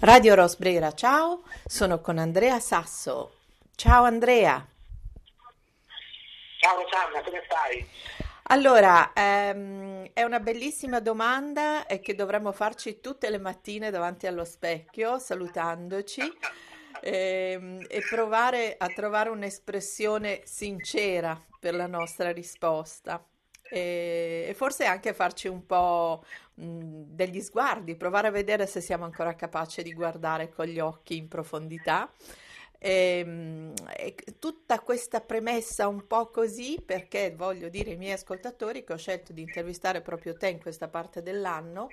Radio 0.00 0.36
Rosbrera, 0.36 0.92
ciao, 0.92 1.42
sono 1.66 2.00
con 2.00 2.18
Andrea 2.18 2.60
Sasso. 2.60 3.32
Ciao 3.74 4.04
Andrea. 4.04 4.64
Ciao 6.60 6.80
Rosanna, 6.80 7.20
come 7.24 7.42
stai? 7.44 7.88
Allora, 8.44 9.12
ehm, 9.12 10.10
è 10.12 10.22
una 10.22 10.38
bellissima 10.38 11.00
domanda 11.00 11.86
e 11.86 11.98
che 11.98 12.14
dovremmo 12.14 12.52
farci 12.52 13.00
tutte 13.00 13.28
le 13.28 13.38
mattine 13.38 13.90
davanti 13.90 14.28
allo 14.28 14.44
specchio, 14.44 15.18
salutandoci, 15.18 16.22
ehm, 17.00 17.84
e 17.88 18.00
provare 18.08 18.76
a 18.78 18.86
trovare 18.86 19.30
un'espressione 19.30 20.42
sincera 20.44 21.44
per 21.58 21.74
la 21.74 21.88
nostra 21.88 22.30
risposta. 22.30 23.20
E, 23.70 24.52
forse 24.56 24.84
anche 24.84 25.12
farci 25.12 25.48
un 25.48 25.66
po' 25.66 26.24
degli 26.54 27.40
sguardi, 27.40 27.96
provare 27.96 28.28
a 28.28 28.30
vedere 28.30 28.66
se 28.66 28.80
siamo 28.80 29.04
ancora 29.04 29.34
capaci 29.34 29.82
di 29.82 29.92
guardare 29.92 30.48
con 30.48 30.66
gli 30.66 30.80
occhi 30.80 31.16
in 31.16 31.28
profondità. 31.28 32.12
E, 32.80 33.72
e 33.96 34.14
tutta 34.38 34.78
questa 34.80 35.20
premessa 35.20 35.88
un 35.88 36.06
po' 36.06 36.28
così 36.30 36.80
perché 36.84 37.34
voglio 37.36 37.68
dire 37.68 37.90
ai 37.90 37.96
miei 37.96 38.12
ascoltatori 38.12 38.84
che 38.84 38.92
ho 38.92 38.96
scelto 38.96 39.32
di 39.32 39.42
intervistare 39.42 40.00
proprio 40.00 40.36
te 40.36 40.48
in 40.48 40.60
questa 40.60 40.88
parte 40.88 41.20
dell'anno, 41.22 41.88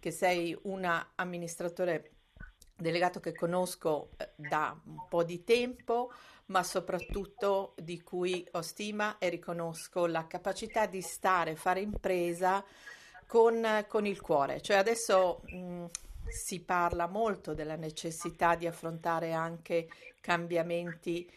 che 0.00 0.10
sei 0.10 0.56
una 0.62 1.12
amministratore 1.14 2.10
delegato 2.76 3.20
che 3.20 3.34
conosco 3.34 4.10
eh, 4.16 4.30
da 4.34 4.78
un 4.86 5.06
po' 5.08 5.24
di 5.24 5.44
tempo, 5.44 6.12
ma 6.46 6.62
soprattutto 6.62 7.74
di 7.76 8.02
cui 8.02 8.46
ho 8.52 8.62
stima 8.62 9.18
e 9.18 9.28
riconosco 9.28 10.06
la 10.06 10.26
capacità 10.26 10.86
di 10.86 11.00
stare, 11.00 11.56
fare 11.56 11.80
impresa 11.80 12.64
con, 13.26 13.84
con 13.88 14.06
il 14.06 14.20
cuore. 14.20 14.60
Cioè 14.60 14.76
adesso 14.76 15.40
mh, 15.46 15.86
si 16.28 16.60
parla 16.60 17.06
molto 17.06 17.54
della 17.54 17.76
necessità 17.76 18.54
di 18.56 18.66
affrontare 18.66 19.32
anche 19.32 19.88
cambiamenti 20.20 21.30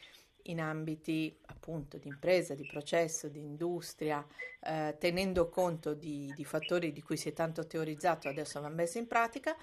in 0.47 0.61
ambiti 0.61 1.35
appunto 1.47 1.97
di 1.97 2.07
impresa, 2.07 2.53
di 2.53 2.65
processo, 2.65 3.27
di 3.27 3.39
industria, 3.39 4.25
eh, 4.61 4.95
tenendo 4.99 5.49
conto 5.49 5.93
di, 5.93 6.31
di 6.35 6.45
fattori 6.45 6.91
di 6.91 7.01
cui 7.01 7.17
si 7.17 7.29
è 7.29 7.33
tanto 7.33 7.65
teorizzato, 7.65 8.27
adesso 8.27 8.59
va 8.61 8.69
messo 8.69 8.97
in 8.97 9.07
pratica 9.07 9.55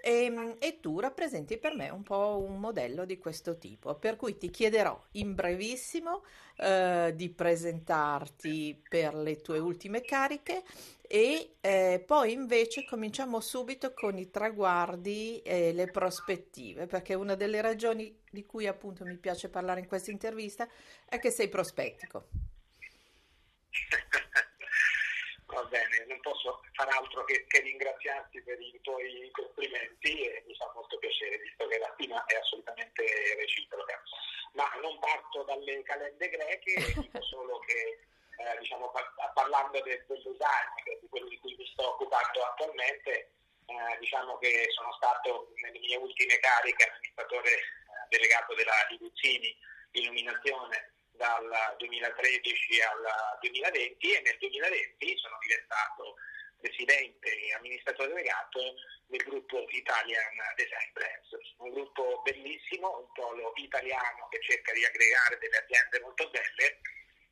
e, 0.00 0.24
ehm, 0.24 0.56
e, 0.58 0.80
tu 0.80 0.98
rappresenti 0.98 1.58
per 1.58 1.74
me 1.74 1.88
un 1.90 2.02
po' 2.02 2.44
un 2.44 2.58
modello 2.58 3.04
di 3.04 3.18
questo 3.18 3.56
tipo, 3.56 3.94
per 3.94 4.16
cui 4.16 4.36
ti 4.36 4.50
chiederò 4.50 5.00
in 5.12 5.34
brevissimo 5.34 6.24
eh, 6.56 7.12
di 7.14 7.28
presentarti 7.28 8.82
per 8.88 9.14
le 9.14 9.40
tue 9.40 9.58
ultime 9.58 10.00
cariche 10.02 10.62
e 11.12 11.56
eh, 11.60 12.02
poi 12.06 12.32
invece 12.32 12.86
cominciamo 12.86 13.40
subito 13.40 13.92
con 13.92 14.16
i 14.16 14.30
traguardi 14.30 15.42
e 15.42 15.74
le 15.74 15.90
prospettive, 15.90 16.86
perché 16.86 17.12
una 17.12 17.34
delle 17.34 17.60
ragioni 17.60 18.22
di 18.30 18.46
cui 18.46 18.66
appunto 18.66 19.04
mi 19.04 19.18
piace 19.18 19.50
parlare 19.50 19.80
in 19.80 19.86
questa 19.86 20.10
intervista 20.10 20.66
è 21.04 21.18
che 21.18 21.30
sei 21.30 21.50
prospettico. 21.50 22.28
Va 25.52 25.62
bene, 25.64 26.06
non 26.08 26.18
posso 26.22 26.62
far 26.72 26.88
altro 26.88 27.24
che, 27.24 27.44
che, 27.46 27.60
ringraziarti 27.60 28.40
per 28.40 28.58
i 28.58 28.80
tuoi 28.80 29.28
complimenti 29.32 30.18
e 30.18 30.42
mi 30.46 30.54
fa 30.54 30.72
molto 30.74 30.96
piacere, 30.96 31.40
visto 31.40 31.66
che 31.66 31.78
la 31.78 31.90
stima 31.92 32.24
è 32.24 32.36
assolutamente 32.36 33.04
reciproca. 33.36 34.02
Ma 34.54 34.64
non 34.80 34.98
parto 34.98 35.42
dalle 35.42 35.82
calende 35.82 36.30
greche, 36.30 36.94
dico 36.96 37.20
solo 37.20 37.58
che 37.66 37.98
eh, 38.42 38.58
diciamo, 38.58 38.90
parlando 39.34 39.80
del, 39.82 40.04
del 40.06 40.22
design, 40.22 40.98
di 41.00 41.08
quello 41.08 41.28
di 41.28 41.38
cui 41.38 41.54
mi 41.56 41.66
sto 41.66 41.94
occupando 41.94 42.44
attualmente, 42.44 43.30
eh, 43.66 43.98
diciamo 44.00 44.38
che 44.38 44.66
sono 44.74 44.92
stato 44.94 45.52
nelle 45.62 45.78
mie 45.78 45.96
ultime 45.96 46.38
cariche 46.38 46.88
amministratore 46.88 47.50
eh, 47.50 47.62
delegato 48.08 48.54
della 48.54 48.74
Libuzzini 48.90 49.56
Illuminazione 49.92 50.92
dal 51.12 51.76
2013 51.78 52.80
al 52.80 53.38
2020 53.40 54.12
e 54.12 54.20
nel 54.22 54.38
2020 54.38 55.18
sono 55.18 55.38
diventato 55.40 56.14
presidente 56.58 57.28
e 57.28 57.54
amministratore 57.54 58.08
delegato 58.08 58.60
del 59.06 59.22
gruppo 59.22 59.66
Italian 59.68 60.32
Design 60.56 60.92
Brands, 60.92 61.28
un 61.58 61.70
gruppo 61.70 62.22
bellissimo, 62.22 62.98
un 62.98 63.12
polo 63.12 63.52
italiano 63.56 64.28
che 64.30 64.40
cerca 64.40 64.72
di 64.72 64.84
aggregare 64.84 65.38
delle 65.38 65.58
aziende 65.58 66.00
molto 66.00 66.30
belle 66.30 66.80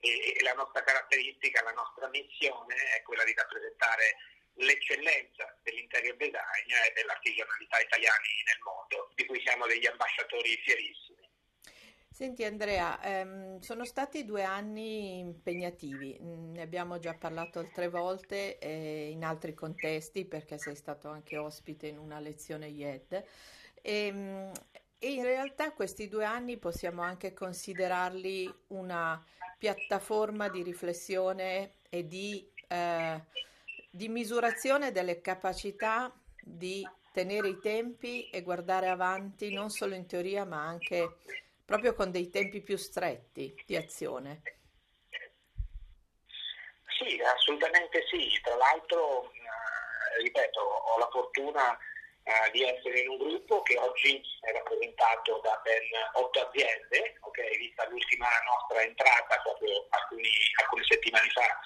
e, 0.00 0.36
e 0.36 0.42
la 0.42 0.54
nostra 0.54 0.82
caratteristica, 0.82 1.62
la 1.62 1.72
nostra 1.72 2.08
missione 2.08 2.74
è 2.96 3.02
quella 3.02 3.24
di 3.24 3.34
rappresentare 3.34 4.16
l'eccellenza 4.54 5.56
dell'interior 5.62 6.16
design 6.16 6.68
e 6.88 6.92
dell'artigianalità 6.94 7.78
italiani 7.80 8.28
nel 8.44 8.60
mondo, 8.64 9.12
di 9.14 9.24
cui 9.26 9.40
siamo 9.40 9.66
degli 9.66 9.86
ambasciatori 9.86 10.56
fierissimi. 10.64 11.28
Senti 12.12 12.44
Andrea, 12.44 13.00
ehm, 13.02 13.60
sono 13.60 13.84
stati 13.84 14.24
due 14.24 14.42
anni 14.42 15.20
impegnativi, 15.20 16.18
mm, 16.20 16.52
ne 16.52 16.60
abbiamo 16.60 16.98
già 16.98 17.14
parlato 17.14 17.60
altre 17.60 17.88
volte 17.88 18.58
eh, 18.58 19.08
in 19.08 19.24
altri 19.24 19.54
contesti 19.54 20.26
perché 20.26 20.58
sei 20.58 20.74
stato 20.74 21.08
anche 21.08 21.38
ospite 21.38 21.86
in 21.86 21.96
una 21.98 22.18
lezione 22.18 22.68
IED 22.68 23.24
e, 23.80 24.06
ehm, 24.06 24.52
e 24.98 25.12
in 25.12 25.22
realtà 25.22 25.72
questi 25.72 26.08
due 26.08 26.26
anni 26.26 26.58
possiamo 26.58 27.00
anche 27.00 27.32
considerarli 27.32 28.54
una 28.66 29.24
piattaforma 29.60 30.48
di 30.48 30.62
riflessione 30.62 31.74
e 31.90 32.06
di, 32.06 32.50
eh, 32.66 33.22
di 33.90 34.08
misurazione 34.08 34.90
delle 34.90 35.20
capacità 35.20 36.10
di 36.42 36.82
tenere 37.12 37.48
i 37.48 37.58
tempi 37.58 38.30
e 38.30 38.40
guardare 38.40 38.88
avanti 38.88 39.52
non 39.52 39.68
solo 39.68 39.94
in 39.94 40.06
teoria 40.06 40.46
ma 40.46 40.64
anche 40.64 41.16
proprio 41.66 41.92
con 41.92 42.10
dei 42.10 42.30
tempi 42.30 42.62
più 42.62 42.78
stretti 42.78 43.54
di 43.66 43.76
azione. 43.76 44.40
Sì, 46.98 47.20
assolutamente 47.20 48.02
sì. 48.08 48.40
Tra 48.42 48.56
l'altro, 48.56 49.30
eh, 49.32 50.22
ripeto, 50.22 50.58
ho 50.60 50.98
la 50.98 51.08
fortuna 51.10 51.78
eh, 52.30 52.50
di 52.52 52.62
essere 52.62 53.00
in 53.00 53.08
un 53.08 53.18
gruppo 53.18 53.62
che 53.62 53.76
oggi 53.76 54.22
è 54.40 54.52
rappresentato 54.52 55.40
da 55.42 55.60
ben 55.64 55.82
otto 56.14 56.46
aziende, 56.46 57.18
okay, 57.20 57.56
vista 57.58 57.88
l'ultima 57.88 58.28
nostra 58.46 58.82
entrata 58.82 59.40
proprio 59.42 59.86
alcuni, 59.90 60.30
alcune 60.62 60.84
settimane 60.84 61.28
fa 61.30 61.60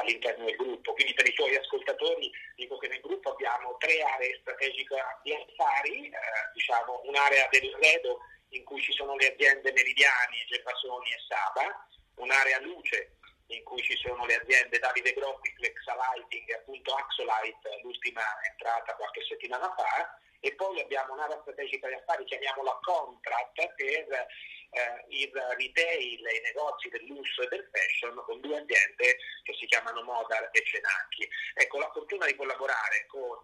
all'interno 0.00 0.44
del 0.44 0.56
gruppo. 0.56 0.92
Quindi 0.92 1.14
per 1.14 1.26
i 1.28 1.32
tuoi 1.34 1.54
ascoltatori 1.56 2.30
dico 2.56 2.76
che 2.78 2.88
nel 2.88 3.00
gruppo 3.00 3.30
abbiamo 3.30 3.76
tre 3.78 4.02
aree 4.02 4.38
strategiche 4.40 4.96
di 5.22 5.34
affari, 5.34 6.06
eh, 6.08 6.12
diciamo 6.52 7.00
un'area 7.04 7.46
del 7.50 7.70
Redo 7.80 8.18
in 8.50 8.64
cui 8.64 8.82
ci 8.82 8.92
sono 8.92 9.14
le 9.14 9.32
aziende 9.32 9.72
Meridiani, 9.72 10.44
Gervasoni 10.48 11.10
e 11.12 11.18
Saba, 11.28 11.86
un'area 12.16 12.60
luce 12.60 13.17
in 13.48 13.64
cui 13.64 13.82
ci 13.82 13.96
sono 13.96 14.26
le 14.26 14.36
aziende 14.36 14.78
Davide 14.78 15.12
Grossi, 15.12 15.54
Flexa 15.56 15.94
Lighting 15.94 16.48
e 16.50 16.54
appunto 16.54 16.94
Axolite, 16.94 17.80
l'ultima 17.82 18.22
entrata 18.50 18.94
qualche 18.94 19.22
settimana 19.24 19.72
fa, 19.74 20.18
e 20.40 20.54
poi 20.54 20.80
abbiamo 20.80 21.14
un'area 21.14 21.40
strategica 21.40 21.88
di 21.88 21.94
affari, 21.94 22.24
chiamiamola 22.24 22.78
Contract, 22.82 23.74
per 23.74 24.26
eh, 24.70 25.04
il 25.08 25.32
retail 25.32 26.20
i 26.20 26.40
negozi 26.42 26.88
del 26.90 27.04
lusso 27.06 27.42
e 27.42 27.48
del 27.48 27.68
fashion 27.72 28.22
con 28.24 28.40
due 28.40 28.58
aziende 28.58 29.18
che 29.42 29.54
si 29.58 29.66
chiamano 29.66 30.02
Modar 30.02 30.48
e 30.52 30.64
Cenacchi. 30.64 31.28
Ecco, 31.54 31.78
la 31.78 31.90
fortuna 31.92 32.26
di 32.26 32.36
collaborare 32.36 33.06
con 33.06 33.38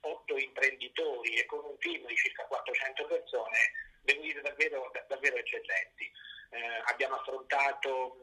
otto 0.00 0.36
imprenditori 0.36 1.38
e 1.38 1.46
con 1.46 1.64
un 1.64 1.78
team 1.78 2.04
di 2.06 2.16
circa 2.16 2.44
400 2.46 3.06
persone 3.06 3.72
devo 4.02 4.20
dire 4.22 4.40
davvero, 4.40 4.90
davvero 5.06 5.36
eccellenti. 5.36 6.10
Eh, 6.50 6.82
abbiamo 6.86 7.16
affrontato 7.16 8.16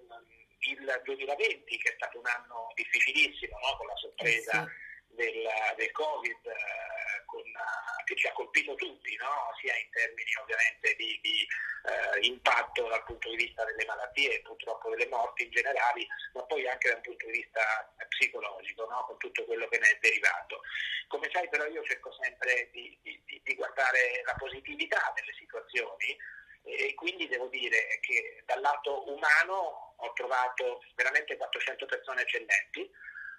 il 0.69 1.01
2020 1.03 1.77
che 1.77 1.89
è 1.89 1.93
stato 1.95 2.19
un 2.19 2.27
anno 2.27 2.71
difficilissimo 2.75 3.57
no? 3.57 3.77
con 3.77 3.87
la 3.87 3.95
sorpresa 3.95 4.67
sì. 4.67 5.15
del, 5.15 5.47
del, 5.75 5.91
Covid 5.91 6.45
eh, 6.45 7.25
con, 7.25 7.41
uh, 7.41 8.03
che 8.05 8.15
ci 8.15 8.27
ha 8.27 8.33
colpito 8.33 8.75
tutti, 8.75 9.15
no? 9.15 9.49
sia 9.59 9.75
in 9.77 9.89
termini 9.89 10.29
ovviamente 10.39 10.95
di, 10.95 11.19
di 11.21 11.47
uh, 11.83 12.23
impatto 12.23 12.87
dal 12.87 13.03
punto 13.05 13.29
di 13.29 13.37
vista 13.37 13.65
delle 13.65 13.85
malattie 13.85 14.35
e 14.35 14.41
purtroppo 14.41 14.89
delle 14.89 15.07
morti 15.07 15.45
in 15.45 15.51
generale, 15.51 16.05
ma 16.33 16.43
poi 16.43 16.67
anche 16.67 16.89
dal 16.89 17.01
punto 17.01 17.25
di 17.25 17.31
vista 17.31 17.61
psicologico, 18.09 18.85
no? 18.85 19.03
con 19.07 19.17
tutto 19.17 19.45
quello 19.45 19.67
che 19.67 19.79
ne 19.79 19.89
è 19.89 19.97
derivato. 19.99 20.61
Come 21.07 21.29
sai 21.33 21.49
però 21.49 21.65
io 21.65 21.83
cerco 21.83 22.11
sempre 22.21 22.69
di, 22.71 22.97
di, 23.01 23.41
di 23.43 23.55
guardare 23.55 24.21
la 24.25 24.35
positività 24.37 25.11
delle 25.15 25.33
situazioni 25.33 26.15
e 26.63 26.93
quindi 26.95 27.27
devo 27.27 27.47
dire 27.47 27.99
che 28.01 28.43
dal 28.45 28.61
lato 28.61 29.09
umano 29.09 29.93
ho 29.95 30.13
trovato 30.13 30.83
veramente 30.95 31.37
400 31.37 31.85
persone 31.85 32.21
eccellenti 32.21 32.89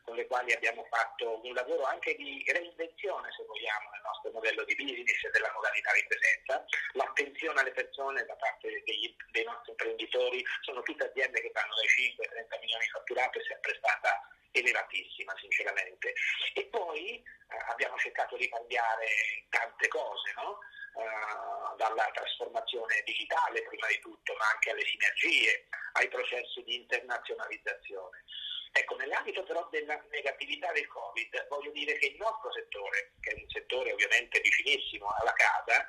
con 0.02 0.16
le 0.16 0.26
quali 0.26 0.52
abbiamo 0.52 0.84
fatto 0.90 1.40
un 1.44 1.54
lavoro 1.54 1.84
anche 1.84 2.14
di 2.16 2.42
reinvenzione, 2.46 3.30
se 3.30 3.44
vogliamo, 3.44 3.90
nel 3.90 4.02
nostro 4.02 4.30
modello 4.32 4.64
di 4.64 4.74
business 4.74 5.24
e 5.24 5.30
della 5.30 5.52
modalità 5.54 5.92
di 5.92 6.04
presenza. 6.06 6.64
L'attenzione 6.94 7.60
alle 7.60 7.70
persone 7.70 8.24
da 8.24 8.34
parte 8.34 8.82
dei, 8.84 9.16
dei 9.30 9.44
nostri 9.44 9.70
imprenditori, 9.70 10.44
sono 10.62 10.82
tutte 10.82 11.06
aziende 11.06 11.40
che 11.40 11.50
vanno 11.54 11.74
dai 11.76 11.86
5 11.86 12.24
ai 12.24 12.30
30 12.30 12.58
milioni 12.58 12.84
di 12.84 12.90
fatturato, 12.90 13.38
è 13.38 13.42
sempre 13.46 13.74
stata 13.78 14.10
elevatissima 14.52 15.34
sinceramente. 15.38 16.14
E 16.54 16.66
poi 16.66 17.16
eh, 17.16 17.22
abbiamo 17.68 17.96
cercato 17.98 18.36
di 18.36 18.48
cambiare 18.48 19.08
tante 19.48 19.88
cose, 19.88 20.32
no? 20.36 20.58
uh, 20.94 21.76
dalla 21.76 22.08
trasformazione 22.12 23.02
digitale 23.04 23.62
prima 23.62 23.86
di 23.88 23.98
tutto, 24.00 24.34
ma 24.36 24.48
anche 24.52 24.70
alle 24.70 24.84
sinergie, 24.84 25.68
ai 25.92 26.08
processi 26.08 26.62
di 26.64 26.76
internazionalizzazione. 26.76 28.24
Ecco, 28.72 28.96
nell'ambito 28.96 29.42
però 29.44 29.68
della 29.70 30.00
negatività 30.10 30.72
del 30.72 30.86
Covid, 30.86 31.46
voglio 31.48 31.70
dire 31.72 31.96
che 31.98 32.06
il 32.06 32.16
nostro 32.16 32.50
settore, 32.52 33.12
che 33.20 33.30
è 33.30 33.34
un 33.34 33.48
settore 33.48 33.92
ovviamente 33.92 34.40
vicinissimo 34.40 35.08
alla 35.20 35.32
casa, 35.34 35.86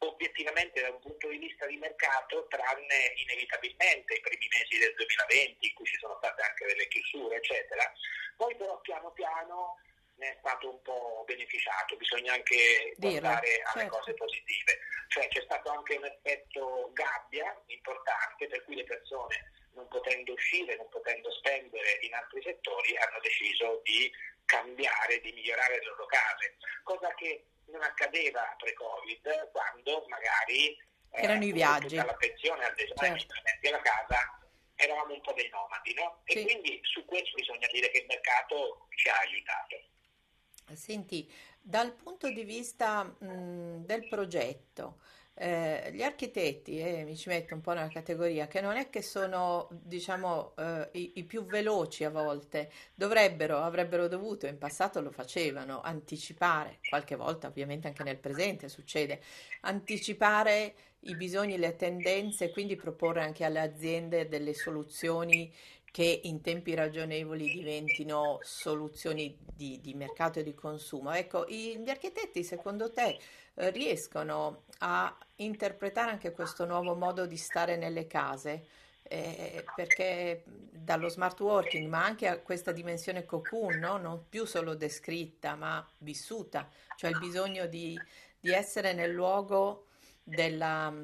obiettivamente 0.00 0.80
da 0.80 0.90
un 0.90 1.00
punto 1.00 1.28
di 1.28 1.38
vista 1.38 1.66
di 1.66 1.76
mercato, 1.76 2.46
tranne 2.48 3.12
inevitabilmente 3.16 4.14
i 4.14 4.20
primi 4.20 4.48
mesi 4.48 4.78
del 4.78 4.94
2020 4.94 5.66
in 5.66 5.74
cui 5.74 5.86
ci 5.86 5.98
sono 5.98 6.16
state 6.18 6.42
anche 6.42 6.66
delle 6.66 6.88
chiusure, 6.88 7.36
eccetera, 7.36 7.92
poi 8.36 8.54
però 8.56 8.80
piano 8.80 9.10
piano 9.12 9.76
ne 10.20 10.32
è 10.32 10.36
stato 10.38 10.70
un 10.70 10.82
po' 10.82 11.24
beneficiato, 11.26 11.96
bisogna 11.96 12.34
anche 12.34 12.94
guardare 12.96 13.62
alle 13.72 13.82
certo. 13.82 13.96
cose 13.96 14.14
positive. 14.14 14.78
Cioè 15.08 15.26
c'è 15.28 15.42
stato 15.42 15.70
anche 15.70 15.96
un 15.96 16.04
effetto 16.04 16.90
gabbia 16.92 17.58
importante 17.66 18.46
per 18.46 18.62
cui 18.64 18.76
le 18.76 18.84
persone 18.84 19.50
non 19.74 19.86
potendo 19.88 20.32
uscire, 20.32 20.76
non 20.76 20.88
potendo 20.88 21.30
spendere 21.32 21.98
in 22.02 22.14
altri 22.14 22.42
settori, 22.42 22.96
hanno 22.96 23.20
deciso 23.22 23.80
di 23.84 24.10
cambiare, 24.44 25.20
di 25.20 25.32
migliorare 25.32 25.78
le 25.78 25.84
loro 25.84 26.06
case, 26.06 26.56
cosa 26.82 27.12
che 27.14 27.44
non 27.66 27.82
accadeva 27.82 28.54
pre-Covid 28.58 29.50
quando 29.52 30.04
magari 30.08 30.70
eh, 30.70 31.22
erano 31.22 31.44
i 31.44 31.52
viaggi. 31.52 31.96
Dall'attenzione 31.96 32.64
al 32.64 32.74
design 32.74 33.16
certo. 33.16 33.68
alla 33.68 33.82
casa 33.82 34.40
eravamo 34.74 35.14
un 35.14 35.20
po' 35.20 35.32
dei 35.32 35.48
nomadi, 35.50 35.94
no? 35.94 36.22
E 36.24 36.38
sì. 36.38 36.42
quindi 36.44 36.80
su 36.82 37.04
questo 37.04 37.34
bisogna 37.34 37.68
dire 37.70 37.90
che 37.90 37.98
il 37.98 38.06
mercato 38.06 38.88
ci 38.96 39.08
ha 39.08 39.18
aiutato. 39.18 39.76
Senti, 40.74 41.30
dal 41.60 41.92
punto 41.92 42.30
di 42.30 42.44
vista 42.44 43.02
mh, 43.04 43.84
del 43.84 44.08
progetto, 44.08 45.00
eh, 45.34 45.90
gli 45.92 46.02
architetti, 46.02 46.78
eh, 46.78 47.04
mi 47.04 47.16
ci 47.16 47.28
metto 47.28 47.54
un 47.54 47.60
po' 47.60 47.72
nella 47.72 47.88
categoria, 47.88 48.46
che 48.46 48.60
non 48.60 48.76
è 48.76 48.90
che 48.90 49.02
sono, 49.02 49.68
diciamo, 49.70 50.54
eh, 50.56 50.88
i, 50.92 51.12
i, 51.16 51.24
più 51.24 51.44
veloci 51.46 52.04
a 52.04 52.10
volte, 52.10 52.70
dovrebbero, 52.94 53.58
avrebbero 53.58 54.06
dovuto, 54.06 54.46
in 54.46 54.58
passato 54.58 55.00
lo 55.00 55.10
facevano, 55.10 55.80
anticipare, 55.80 56.78
qualche 56.88 57.16
volta 57.16 57.48
ovviamente 57.48 57.88
anche 57.88 58.02
nel 58.02 58.18
presente 58.18 58.68
succede, 58.68 59.20
anticipare 59.62 60.74
i 61.04 61.16
bisogni, 61.16 61.56
le 61.56 61.76
tendenze 61.76 62.46
e 62.46 62.50
quindi 62.50 62.76
proporre 62.76 63.22
anche 63.22 63.44
alle 63.44 63.60
aziende 63.60 64.28
delle 64.28 64.52
soluzioni 64.52 65.50
che 65.90 66.20
in 66.24 66.40
tempi 66.40 66.74
ragionevoli 66.74 67.50
diventino 67.50 68.38
soluzioni 68.42 69.36
di, 69.54 69.80
di 69.80 69.94
mercato 69.94 70.38
e 70.38 70.42
di 70.42 70.54
consumo. 70.54 71.12
Ecco, 71.12 71.46
gli 71.48 71.88
architetti 71.88 72.44
secondo 72.44 72.92
te 72.92 73.18
eh, 73.54 73.70
riescono 73.70 74.62
a 74.78 75.16
interpretare 75.36 76.12
anche 76.12 76.32
questo 76.32 76.64
nuovo 76.64 76.94
modo 76.94 77.26
di 77.26 77.36
stare 77.36 77.76
nelle 77.76 78.06
case? 78.06 78.66
Eh, 79.02 79.64
perché 79.74 80.44
dallo 80.46 81.08
smart 81.08 81.40
working, 81.40 81.88
ma 81.88 82.04
anche 82.04 82.28
a 82.28 82.38
questa 82.38 82.70
dimensione 82.70 83.24
cocoon, 83.24 83.78
no? 83.78 83.96
non 83.96 84.26
più 84.28 84.44
solo 84.44 84.74
descritta, 84.74 85.56
ma 85.56 85.84
vissuta, 85.98 86.68
cioè 86.96 87.10
il 87.10 87.18
bisogno 87.18 87.66
di, 87.66 88.00
di 88.38 88.52
essere 88.52 88.92
nel 88.92 89.10
luogo 89.10 89.86
della 90.22 90.94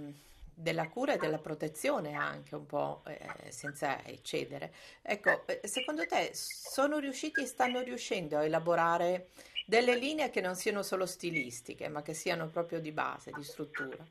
della 0.59 0.89
cura 0.89 1.13
e 1.13 1.17
della 1.19 1.39
protezione 1.39 2.15
anche 2.15 2.55
un 2.55 2.65
po' 2.65 3.03
eh, 3.07 3.53
senza 3.53 4.03
eccedere. 4.03 4.73
Ecco, 5.03 5.47
eh, 5.47 5.61
secondo 5.69 6.07
te 6.07 6.31
sono 6.33 6.99
riusciti 6.99 7.43
e 7.43 7.47
stanno 7.47 7.81
riuscendo 7.81 8.39
a 8.39 8.45
elaborare 8.45 9.29
delle 9.67 9.95
linee 9.97 10.31
che 10.31 10.41
non 10.41 10.55
siano 10.55 10.83
solo 10.83 11.05
stilistiche, 11.05 11.89
ma 11.89 12.01
che 12.01 12.15
siano 12.15 12.49
proprio 12.49 12.81
di 12.81 12.91
base, 12.91 13.33
di 13.33 13.45
struttura? 13.45 14.03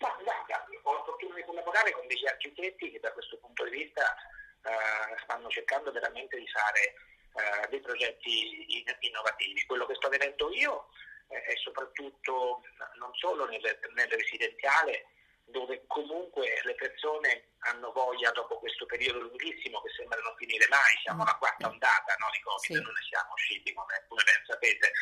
Ma 0.00 0.16
guarda, 0.22 0.66
ho 0.82 0.92
la 0.92 1.04
fortuna 1.04 1.36
di 1.36 1.44
collaborare 1.44 1.92
con 1.92 2.08
degli 2.08 2.26
architetti 2.26 2.90
che 2.90 2.98
da 2.98 3.12
questo 3.12 3.38
punto 3.38 3.62
di 3.62 3.70
vista 3.70 4.12
eh, 4.62 5.18
stanno 5.22 5.48
cercando 5.50 5.92
veramente 5.92 6.36
di 6.36 6.48
fare 6.48 6.80
eh, 6.82 7.68
dei 7.68 7.80
progetti 7.80 8.84
innovativi. 9.06 9.64
Quello 9.66 9.86
che 9.86 9.94
sto 9.94 10.08
vedendo 10.08 10.50
io 10.52 10.88
e 11.28 11.56
soprattutto 11.56 12.62
non 12.98 13.12
solo 13.14 13.46
nel, 13.46 13.60
nel 13.94 14.08
residenziale 14.08 15.06
dove 15.44 15.84
comunque 15.86 16.60
le 16.64 16.74
persone 16.74 17.48
hanno 17.60 17.92
voglia 17.92 18.30
dopo 18.30 18.58
questo 18.58 18.86
periodo 18.86 19.20
lunghissimo 19.20 19.80
che 19.82 19.90
sembra 19.96 20.20
non 20.20 20.34
finire 20.36 20.66
mai, 20.68 20.94
siamo 21.02 21.22
alla 21.22 21.36
quarta 21.36 21.66
ondata 21.68 22.14
no, 22.18 22.28
di 22.32 22.40
Covid, 22.40 22.60
sì. 22.60 22.72
non 22.72 22.92
ne 22.92 23.02
siamo 23.08 23.32
usciti 23.32 23.72
come, 23.72 24.04
come 24.08 24.22
ben 24.24 24.42
sapete, 24.46 24.92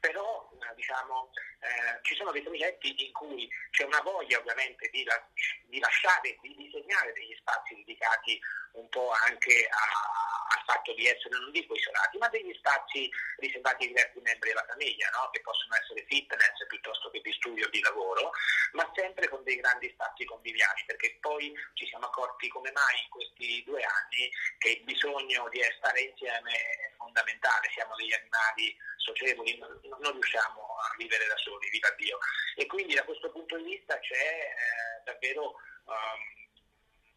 però 0.00 0.48
diciamo, 0.74 1.30
eh, 1.60 1.98
ci 2.02 2.14
sono 2.14 2.30
dei 2.30 2.42
progetti 2.42 3.06
in 3.06 3.12
cui 3.12 3.48
c'è 3.70 3.84
una 3.84 4.00
voglia 4.00 4.38
ovviamente 4.38 4.88
di, 4.90 5.04
la, 5.04 5.20
di 5.66 5.78
lasciare, 5.78 6.38
di 6.40 6.54
disegnare 6.54 7.12
degli 7.12 7.34
spazi 7.36 7.74
dedicati 7.74 8.40
un 8.72 8.88
po' 8.88 9.10
anche 9.24 9.66
a, 9.68 10.54
al 10.54 10.62
fatto 10.64 10.92
di 10.94 11.06
essere, 11.06 11.38
non 11.38 11.50
dico 11.50 11.74
isolati, 11.74 12.18
ma 12.18 12.28
degli 12.28 12.52
spazi 12.54 13.10
riservati 13.38 13.84
ai 13.84 13.88
diversi 13.88 14.20
membri 14.20 14.50
della 14.50 14.66
famiglia, 14.68 15.08
no? 15.10 15.30
che 15.30 15.40
possono 15.40 15.74
essere 15.74 16.04
fitness 16.06 16.66
piuttosto 16.68 17.10
che 17.10 17.20
di 17.20 17.32
studio 17.32 17.66
o 17.66 17.70
di 17.70 17.80
lavoro, 17.80 18.30
ma 18.72 18.90
sempre 18.94 19.28
con 19.28 19.42
dei 19.44 19.56
grandi 19.56 19.90
spazi 19.90 20.24
conviviali, 20.24 20.84
perché 20.86 21.16
poi 21.20 21.52
ci 21.74 21.86
siamo 21.86 22.05
accorti 22.06 22.48
come 22.48 22.70
mai 22.72 23.02
in 23.02 23.10
questi 23.10 23.62
due 23.64 23.82
anni 23.82 24.30
che 24.58 24.70
il 24.70 24.82
bisogno 24.84 25.48
di 25.50 25.60
stare 25.76 26.00
insieme 26.00 26.52
è 26.52 26.92
fondamentale, 26.96 27.68
siamo 27.74 27.94
degli 27.96 28.12
animali 28.12 28.74
socievoli, 28.96 29.58
non, 29.58 29.78
non 30.00 30.12
riusciamo 30.12 30.60
a 30.60 30.94
vivere 30.96 31.26
da 31.26 31.36
soli, 31.36 31.70
viva 31.70 31.90
Dio. 31.96 32.18
E 32.56 32.66
quindi 32.66 32.94
da 32.94 33.04
questo 33.04 33.30
punto 33.30 33.56
di 33.56 33.64
vista 33.64 33.98
c'è 33.98 34.14
eh, 34.14 35.02
davvero 35.04 35.54
um, 35.84 36.45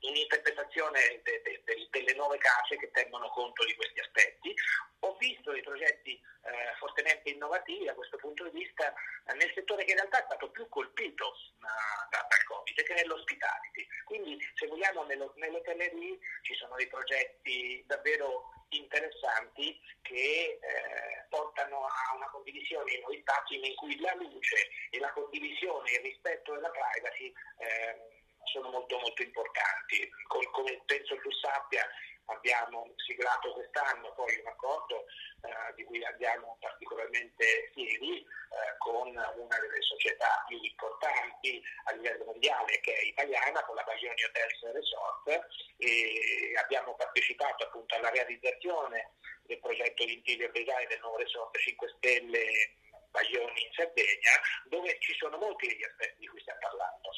un'interpretazione 0.01 1.21
de, 1.23 1.41
de, 1.41 1.61
de, 1.65 1.87
delle 1.89 2.13
nuove 2.13 2.37
case 2.37 2.77
che 2.77 2.91
tengono 2.91 3.29
conto 3.29 3.65
di 3.65 3.75
questi 3.75 3.99
aspetti. 3.99 4.53
Ho 4.99 5.15
visto 5.17 5.51
dei 5.51 5.61
progetti 5.61 6.11
eh, 6.13 6.75
fortemente 6.77 7.29
innovativi 7.29 7.85
da 7.85 7.93
questo 7.93 8.17
punto 8.17 8.43
di 8.49 8.59
vista 8.59 8.93
eh, 8.93 9.33
nel 9.33 9.51
settore 9.53 9.83
che 9.83 9.91
in 9.91 9.97
realtà 9.97 10.21
è 10.21 10.25
stato 10.25 10.49
più 10.49 10.67
colpito 10.69 11.27
uh, 11.27 12.09
da, 12.09 12.25
dal 12.29 12.43
Covid, 12.43 12.81
che 12.83 12.93
è 12.93 13.03
l'hospitality. 13.05 13.87
Quindi 14.05 14.37
se 14.55 14.67
vogliamo 14.67 15.03
nello, 15.03 15.33
nell'hotellerie 15.35 16.17
ci 16.41 16.53
sono 16.55 16.75
dei 16.75 16.87
progetti 16.87 17.83
davvero 17.87 18.51
interessanti 18.69 19.79
che 20.01 20.59
eh, 20.61 21.25
portano 21.29 21.85
a 21.85 22.15
una 22.15 22.29
condivisione 22.29 22.93
in 22.93 23.21
spazi 23.21 23.55
in 23.55 23.75
cui 23.75 23.99
la 23.99 24.13
luce 24.15 24.69
e 24.89 24.99
la 24.99 25.11
condivisione 25.11 25.89
e 25.89 25.95
il 25.97 26.03
rispetto 26.03 26.53
della 26.53 26.69
privacy 26.69 27.33
eh, 27.57 28.18
sono 28.51 28.69
molto 28.69 28.97
molto 28.97 29.21
importanti. 29.21 30.09
come 30.27 30.81
penso 30.85 31.15
tu 31.19 31.31
sappia 31.31 31.85
abbiamo 32.29 32.93
siglato 32.97 33.53
quest'anno 33.53 34.13
poi 34.13 34.37
un 34.39 34.47
accordo 34.47 35.05
eh, 35.41 35.73
di 35.75 35.83
cui 35.83 36.03
andiamo 36.03 36.57
particolarmente 36.59 37.71
fieri 37.73 38.21
eh, 38.21 38.77
con 38.77 39.07
una 39.07 39.57
delle 39.59 39.81
società 39.81 40.43
più 40.47 40.57
importanti 40.61 41.61
a 41.85 41.93
livello 41.93 42.25
mondiale 42.25 42.79
che 42.81 42.93
è 42.93 43.05
italiana, 43.05 43.63
con 43.63 43.75
la 43.75 43.83
Baglioni 43.83 44.23
Hotels 44.23 44.71
Resort 44.73 45.47
e 45.77 46.53
abbiamo 46.57 46.95
partecipato 46.95 47.65
appunto 47.65 47.95
alla 47.95 48.09
realizzazione 48.09 49.13
del 49.43 49.59
progetto 49.59 50.05
di 50.05 50.13
interior 50.13 50.51
design 50.51 50.87
del 50.87 50.99
nuovo 50.99 51.17
resort 51.17 51.57
5 51.57 51.93
Stelle 51.97 52.77
Baglioni 53.09 53.65
in 53.65 53.73
Sardegna 53.73 54.33
dove 54.65 54.97
ci 54.99 55.13
sono 55.15 55.37
molti 55.37 55.67
degli 55.67 55.83
aspetti 55.83 56.19
di 56.19 56.27
cui 56.27 56.39
stiamo 56.41 56.59
parlando. 56.61 57.09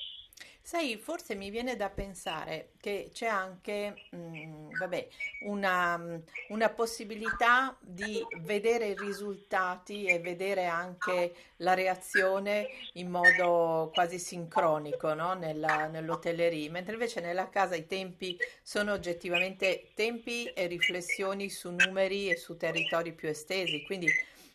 Sai, 0.64 0.98
forse 0.98 1.34
mi 1.34 1.50
viene 1.50 1.76
da 1.76 1.90
pensare 1.90 2.70
che 2.80 3.10
c'è 3.12 3.26
anche 3.26 4.06
mh, 4.12 4.18
mm, 4.18 4.70
vabbè, 4.78 5.08
una, 5.46 5.98
mm, 5.98 6.16
una, 6.50 6.70
possibilità 6.70 7.76
di 7.82 8.24
vedere 8.42 8.90
i 8.90 8.96
risultati 8.96 10.06
e 10.06 10.20
vedere 10.20 10.68
anche 10.68 11.34
la 11.58 11.74
reazione 11.74 12.68
in 12.94 13.10
modo 13.10 13.90
quasi 13.92 14.20
sincronico 14.20 15.14
no? 15.16 15.34
Nella, 15.34 15.88
nell'hotellerie, 15.88 16.70
mentre 16.70 16.94
invece 16.94 17.22
nella 17.22 17.50
casa 17.50 17.76
i 17.76 17.88
tempi 17.88 18.38
sono 18.62 18.94
oggettivamente 18.94 19.90
tempi 19.96 20.46
e 20.46 20.68
riflessioni 20.68 21.50
su 21.50 21.72
numeri 21.72 22.30
e 22.30 22.38
su 22.38 22.56
territori 22.56 23.14
più 23.14 23.28
estesi, 23.28 23.84
quindi 23.84 24.08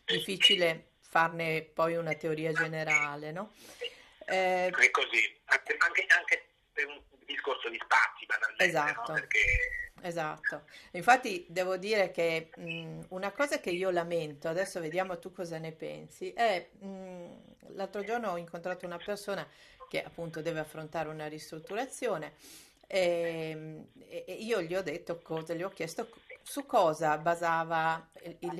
difficile 0.05 0.91
farne 1.01 1.61
poi 1.61 1.95
una 1.95 2.13
teoria 2.13 2.53
generale. 2.53 3.31
No? 3.31 3.51
Eh, 4.29 4.67
è 4.67 4.91
così, 4.91 5.39
anche, 5.45 5.75
anche, 5.77 6.05
anche, 6.09 6.47
per 6.73 6.85
un 6.87 7.01
discorso 7.25 7.69
di 7.69 7.79
spazi 7.81 8.25
banalmente, 8.25 8.65
esatto. 8.65 9.13
No? 9.13 9.19
Perché... 9.19 9.39
Esatto, 10.01 10.63
infatti 10.91 11.45
devo 11.49 11.77
dire 11.77 12.11
che 12.11 12.49
mh, 12.55 13.05
una 13.09 13.31
cosa 13.31 13.59
che 13.59 13.71
io 13.71 13.89
lamento, 13.89 14.47
adesso 14.47 14.79
vediamo 14.79 15.17
tu 15.17 15.31
cosa 15.31 15.57
ne 15.57 15.71
pensi, 15.71 16.33
è 16.33 16.69
mh, 16.77 17.75
l'altro 17.75 18.03
giorno 18.03 18.31
ho 18.31 18.37
incontrato 18.37 18.85
una 18.85 18.99
persona 19.03 19.47
che 19.89 20.03
appunto 20.03 20.41
deve 20.41 20.59
affrontare 20.59 21.09
una 21.09 21.27
ristrutturazione 21.27 22.33
e, 22.85 23.85
e 24.07 24.33
io 24.33 24.61
gli 24.61 24.75
ho 24.75 24.83
detto 24.83 25.19
cosa, 25.21 25.53
gli 25.53 25.63
ho 25.63 25.69
chiesto 25.69 26.09
su 26.43 26.65
cosa 26.65 27.17
basava 27.17 28.09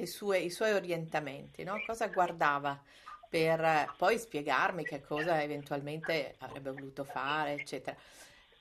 sue, 0.05 0.39
i 0.39 0.49
suoi 0.49 0.71
orientamenti, 0.71 1.63
no? 1.63 1.81
cosa 1.85 2.07
guardava 2.07 2.81
per 3.29 3.93
poi 3.97 4.17
spiegarmi 4.17 4.83
che 4.83 5.01
cosa 5.01 5.41
eventualmente 5.41 6.35
avrebbe 6.39 6.71
voluto 6.71 7.03
fare, 7.03 7.53
eccetera. 7.53 7.95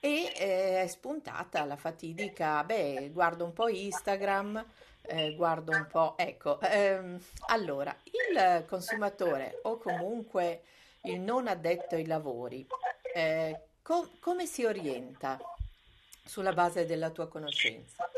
E 0.01 0.33
eh, 0.37 0.83
è 0.83 0.87
spuntata 0.87 1.65
la 1.65 1.77
fatidica, 1.77 2.63
beh, 2.65 3.11
guardo 3.13 3.45
un 3.45 3.53
po' 3.53 3.69
Instagram, 3.69 4.65
eh, 5.03 5.35
guardo 5.35 5.73
un 5.73 5.87
po', 5.87 6.15
ecco, 6.17 6.61
ehm, 6.61 7.21
allora, 7.49 7.97
il 8.05 8.65
consumatore 8.67 9.61
o 9.63 9.79
comunque 9.79 10.63
il 11.03 11.21
non 11.21 11.47
addetto 11.47 11.95
ai 11.95 12.07
lavori, 12.07 12.67
eh, 13.15 13.59
com- 13.83 14.19
come 14.21 14.47
si 14.47 14.65
orienta 14.65 15.39
sulla 16.25 16.53
base 16.53 16.87
della 16.87 17.11
tua 17.11 17.29
conoscenza? 17.29 18.09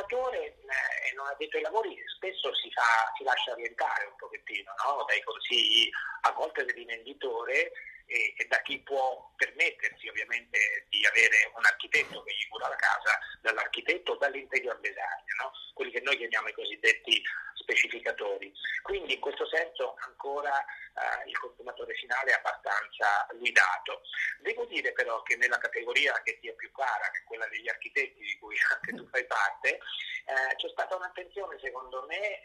Consumatore 0.00 0.56
eh, 0.56 1.14
non 1.14 1.26
addetto 1.26 1.56
ai 1.56 1.62
lavori 1.62 1.96
spesso 2.16 2.54
si, 2.54 2.70
fa, 2.72 3.12
si 3.16 3.24
lascia 3.24 3.52
orientare 3.52 4.06
un 4.06 4.16
pochettino 4.16 4.72
no? 4.84 5.04
dai 5.06 5.22
consigli 5.22 5.90
a 6.22 6.32
volte 6.32 6.64
dell'imprenditore 6.64 7.72
e, 8.06 8.34
e, 8.36 8.46
da 8.46 8.60
chi 8.62 8.80
può 8.80 9.30
permettersi 9.36 10.08
ovviamente 10.08 10.86
di 10.88 11.06
avere 11.06 11.52
un 11.54 11.64
architetto 11.64 12.22
che 12.22 12.34
gli 12.34 12.48
cura 12.48 12.68
la 12.68 12.76
casa, 12.76 13.18
dall'architetto 13.40 14.12
o 14.12 14.16
dall'interior 14.16 14.80
designer, 14.80 15.34
no? 15.40 15.52
quelli 15.74 15.92
che 15.92 16.00
noi 16.00 16.16
chiamiamo 16.16 16.48
i 16.48 16.54
cosiddetti 16.54 17.22
specificatori. 17.54 18.52
Quindi 18.82 19.14
in 19.14 19.20
questo 19.20 19.46
senso 19.46 19.94
ancora 20.04 20.58
eh, 20.60 21.28
il 21.28 21.38
consumatore 21.38 21.94
finale 21.94 22.32
è 22.32 22.34
abbastanza 22.34 23.26
guidato. 23.34 24.02
Devo 24.40 24.64
dire 24.66 24.92
però 24.92 25.22
che 25.22 25.36
nella 25.36 25.58
categoria 25.58 26.20
che 26.22 26.38
ti 26.40 26.48
è 26.48 26.54
più 26.54 26.70
cara, 26.72 27.10
che 27.10 27.18
è 27.18 27.24
quella 27.24 27.46
degli 27.46 27.68
architetti 27.68 28.20
di 28.20 28.38
cui 28.38 28.56
anche 28.74 28.92
tu 28.94 29.06
fai 29.08 29.24
parte, 29.26 29.78
eh, 29.78 30.54
c'è 30.56 30.68
stata 30.68 30.88
un'attenzione 31.00 31.58
secondo 31.60 32.04
me 32.06 32.20
eh, 32.20 32.42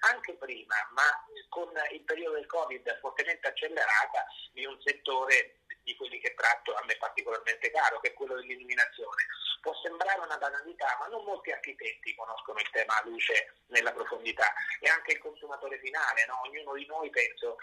anche 0.00 0.34
prima, 0.34 0.76
ma 0.92 1.02
con 1.48 1.72
il 1.92 2.02
periodo 2.02 2.36
del 2.36 2.46
Covid 2.46 2.98
fortemente 3.00 3.48
accelerata 3.48 4.26
di 4.52 4.64
un 4.64 4.78
settore 4.82 5.60
di 5.82 5.96
quelli 5.96 6.18
che 6.18 6.34
tratto 6.34 6.74
a 6.74 6.84
me 6.84 6.96
particolarmente 6.96 7.70
caro, 7.70 8.00
che 8.00 8.08
è 8.08 8.14
quello 8.14 8.36
dell'illuminazione. 8.36 9.26
Può 9.60 9.74
sembrare 9.82 10.20
una 10.20 10.36
banalità, 10.36 10.96
ma 10.98 11.06
non 11.06 11.24
molti 11.24 11.50
architetti 11.50 12.14
conoscono 12.14 12.58
il 12.58 12.68
tema 12.70 13.00
luce 13.04 13.54
nella 13.68 13.92
profondità 13.92 14.52
e 14.80 14.88
anche 14.88 15.12
il 15.12 15.18
consumatore 15.18 15.78
finale, 15.78 16.26
no? 16.26 16.40
ognuno 16.42 16.74
di 16.74 16.86
noi 16.86 17.08
penso, 17.10 17.56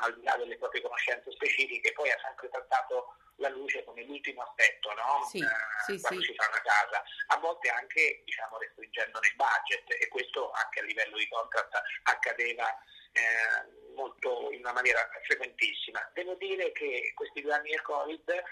al 0.00 0.14
di 0.14 0.22
là 0.22 0.36
delle 0.36 0.56
proprie 0.56 0.82
conoscenze 0.82 1.30
specifiche, 1.32 1.92
poi 1.92 2.10
ha 2.10 2.18
sempre 2.22 2.48
trattato 2.48 3.16
la 3.38 3.48
luce 3.48 3.82
come 3.84 4.04
l'ultimo 4.04 4.42
aspetto 4.42 4.92
no? 4.92 5.26
sì, 5.28 5.38
eh, 5.38 5.46
sì, 5.86 6.00
quando 6.00 6.22
sì. 6.22 6.30
si 6.30 6.34
fa 6.36 6.48
una 6.48 6.62
casa, 6.62 7.02
a 7.28 7.38
volte 7.38 7.68
anche 7.68 8.22
diciamo, 8.24 8.58
restringendone 8.58 9.26
il 9.26 9.34
budget 9.34 10.02
e 10.02 10.08
questo 10.08 10.50
anche 10.52 10.80
a 10.80 10.84
livello 10.84 11.16
di 11.16 11.28
contract 11.28 11.82
accadeva 12.04 12.68
eh, 13.12 13.83
molto, 13.94 14.50
in 14.52 14.60
una 14.60 14.72
maniera 14.72 15.08
frequentissima. 15.24 16.00
Devo 16.12 16.34
dire 16.34 16.72
che 16.72 17.12
questi 17.14 17.40
due 17.40 17.54
anni 17.54 17.70
del 17.70 17.82
Covid 17.82 18.42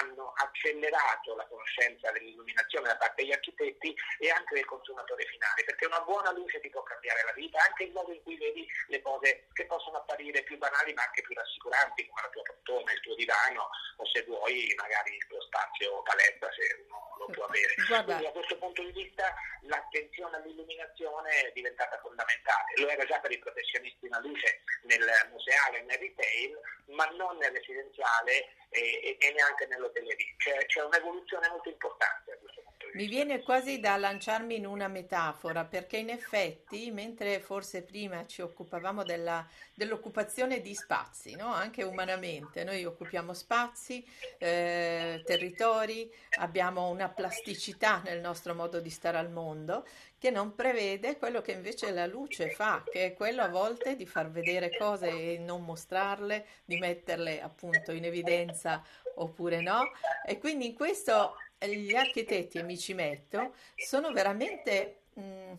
hanno 0.00 0.32
accelerato 0.36 1.34
la 1.36 1.46
conoscenza 1.46 2.10
dell'illuminazione 2.12 2.88
da 2.88 2.96
parte 2.96 3.22
degli 3.22 3.32
architetti 3.32 3.94
e 4.18 4.30
anche 4.30 4.54
del 4.54 4.64
consumatore 4.64 5.24
finale, 5.26 5.64
perché 5.64 5.86
una 5.86 6.00
buona 6.00 6.32
luce 6.32 6.60
ti 6.60 6.70
può 6.70 6.82
cambiare 6.82 7.22
la 7.24 7.32
vita, 7.32 7.62
anche 7.62 7.84
il 7.84 7.92
modo 7.92 8.12
in 8.12 8.22
cui 8.22 8.36
vedi 8.36 8.66
le 8.88 9.02
cose 9.02 9.46
che 9.52 9.66
possono 9.66 9.98
apparire 9.98 10.42
più 10.42 10.58
banali 10.58 10.92
ma 10.94 11.02
anche 11.02 11.22
più 11.22 11.34
rassicuranti, 11.34 12.06
come 12.06 12.22
la 12.22 12.28
tua 12.30 12.42
poltrona, 12.42 12.92
il 12.92 13.00
tuo 13.00 13.14
divano 13.14 13.68
o 13.96 14.06
se 14.06 14.22
vuoi 14.24 14.72
magari 14.76 15.14
il 15.14 15.26
tuo 15.26 15.40
spazio 15.42 16.02
palestra 16.02 16.50
se 16.52 16.81
può 17.30 17.44
avere. 17.44 17.74
Guarda. 17.86 18.04
Quindi 18.04 18.24
da 18.24 18.30
questo 18.32 18.58
punto 18.58 18.82
di 18.82 18.92
vista 18.92 19.34
l'attenzione 19.62 20.36
all'illuminazione 20.36 21.30
è 21.30 21.52
diventata 21.52 21.98
fondamentale. 22.00 22.74
Lo 22.76 22.88
era 22.88 23.04
già 23.04 23.20
per 23.20 23.32
i 23.32 23.38
professionisti 23.38 24.06
in 24.06 24.18
luce 24.20 24.62
nel 24.82 25.08
museale 25.30 25.78
e 25.78 25.82
nel 25.82 25.98
retail, 25.98 26.58
ma 26.86 27.04
non 27.16 27.36
nel 27.36 27.52
residenziale 27.52 28.54
e, 28.70 29.16
e 29.20 29.32
neanche 29.32 29.66
nell'hotelleria. 29.66 30.26
C'è, 30.36 30.66
c'è 30.66 30.82
un'evoluzione 30.82 31.48
molto 31.48 31.68
importante 31.68 32.32
a 32.32 32.36
questo. 32.36 32.61
Mi 32.94 33.06
viene 33.06 33.40
quasi 33.40 33.80
da 33.80 33.96
lanciarmi 33.96 34.56
in 34.56 34.66
una 34.66 34.86
metafora, 34.86 35.64
perché 35.64 35.96
in 35.96 36.10
effetti, 36.10 36.90
mentre 36.90 37.40
forse 37.40 37.82
prima 37.82 38.26
ci 38.26 38.42
occupavamo 38.42 39.02
della, 39.02 39.46
dell'occupazione 39.72 40.60
di 40.60 40.74
spazi, 40.74 41.34
no? 41.34 41.46
anche 41.46 41.84
umanamente, 41.84 42.64
noi 42.64 42.84
occupiamo 42.84 43.32
spazi, 43.32 44.06
eh, 44.36 45.22
territori, 45.24 46.12
abbiamo 46.38 46.90
una 46.90 47.08
plasticità 47.08 48.02
nel 48.04 48.20
nostro 48.20 48.54
modo 48.54 48.78
di 48.78 48.90
stare 48.90 49.16
al 49.16 49.30
mondo 49.30 49.86
che 50.18 50.30
non 50.30 50.54
prevede 50.54 51.16
quello 51.16 51.40
che 51.40 51.52
invece 51.52 51.90
la 51.92 52.06
luce 52.06 52.50
fa, 52.50 52.84
che 52.88 53.06
è 53.06 53.14
quello 53.14 53.42
a 53.42 53.48
volte 53.48 53.96
di 53.96 54.06
far 54.06 54.30
vedere 54.30 54.76
cose 54.76 55.08
e 55.08 55.38
non 55.38 55.64
mostrarle, 55.64 56.46
di 56.64 56.76
metterle 56.76 57.40
appunto 57.40 57.90
in 57.90 58.04
evidenza 58.04 58.84
oppure 59.16 59.62
no. 59.62 59.90
E 60.24 60.38
quindi 60.38 60.66
in 60.66 60.74
questo 60.74 61.34
gli 61.66 61.94
architetti, 61.94 62.58
e 62.58 62.62
mi 62.62 62.78
ci 62.78 62.94
metto, 62.94 63.54
sono 63.76 64.12
veramente 64.12 65.02
mh, 65.14 65.52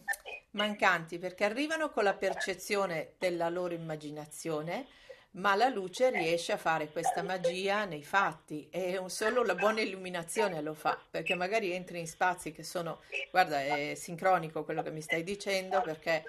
mancanti 0.52 1.18
perché 1.18 1.46
arrivano 1.46 1.90
con 1.90 2.04
la 2.04 2.14
percezione 2.14 3.14
della 3.18 3.50
loro 3.50 3.74
immaginazione, 3.74 4.88
ma 5.32 5.56
la 5.56 5.68
luce 5.68 6.12
riesce 6.12 6.52
a 6.52 6.58
fare 6.58 6.90
questa 6.90 7.24
magia 7.24 7.86
nei 7.86 8.04
fatti 8.04 8.68
e 8.70 9.02
solo 9.08 9.44
la 9.44 9.56
buona 9.56 9.82
illuminazione 9.82 10.62
lo 10.62 10.76
fa, 10.76 11.00
perché 11.10 11.34
magari 11.34 11.72
entri 11.72 12.00
in 12.00 12.08
spazi 12.08 12.52
che 12.52 12.62
sono, 12.62 13.02
guarda, 13.32 13.60
è 13.64 13.96
sincronico 13.96 14.64
quello 14.64 14.84
che 14.84 14.92
mi 14.92 15.02
stai 15.02 15.24
dicendo, 15.24 15.82
perché 15.82 16.24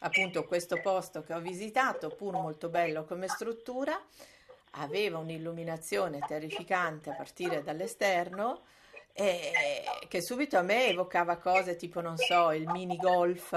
appunto 0.00 0.46
questo 0.46 0.80
posto 0.80 1.22
che 1.22 1.32
ho 1.32 1.40
visitato, 1.40 2.08
pur 2.08 2.32
molto 2.32 2.68
bello 2.68 3.04
come 3.04 3.28
struttura, 3.28 4.00
aveva 4.74 5.18
un'illuminazione 5.18 6.18
terrificante 6.26 7.10
a 7.10 7.14
partire 7.14 7.62
dall'esterno 7.62 8.62
e 9.20 9.52
che 10.08 10.22
subito 10.22 10.56
a 10.56 10.62
me 10.62 10.86
evocava 10.86 11.36
cose 11.36 11.76
tipo, 11.76 12.00
non 12.00 12.16
so, 12.16 12.52
il 12.52 12.66
mini 12.68 12.96
golf 12.96 13.52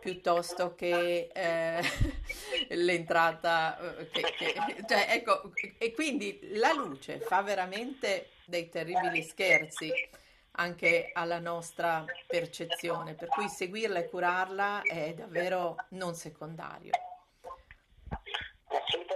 piuttosto 0.00 0.74
che 0.74 1.30
eh, 1.32 1.80
l'entrata. 2.76 3.96
Eh, 3.96 4.10
che, 4.10 4.20
che, 4.36 4.54
cioè, 4.86 5.06
ecco, 5.08 5.50
e 5.78 5.92
quindi 5.94 6.38
la 6.52 6.74
luce 6.74 7.20
fa 7.20 7.40
veramente 7.40 8.32
dei 8.44 8.68
terribili 8.68 9.22
scherzi 9.22 9.90
anche 10.52 11.10
alla 11.14 11.38
nostra 11.38 12.04
percezione, 12.26 13.14
per 13.14 13.28
cui 13.28 13.48
seguirla 13.48 14.00
e 14.00 14.08
curarla 14.10 14.82
è 14.82 15.14
davvero 15.14 15.76
non 15.90 16.14
secondario. 16.14 16.92
Assolutamente 18.66 19.07